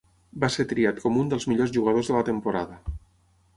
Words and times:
Va 0.43 0.47
ser 0.55 0.63
triat 0.71 1.01
com 1.03 1.19
un 1.25 1.29
dels 1.35 1.45
millors 1.53 1.75
jugadors 1.77 2.11
de 2.13 2.19
la 2.19 2.25
temporada. 2.33 2.83